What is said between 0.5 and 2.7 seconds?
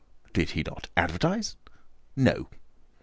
he not advertise?" "No."